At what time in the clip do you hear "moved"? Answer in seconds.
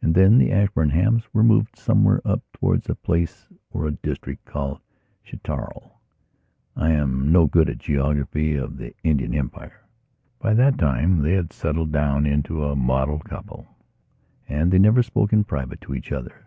1.42-1.76